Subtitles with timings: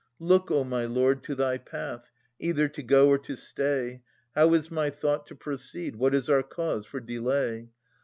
[0.17, 2.09] Look, O my lord, to thy path.
[2.39, 4.01] Either to go or to stay:
[4.33, 5.95] How is my thought to proceed?
[5.95, 7.69] What is our cause for delay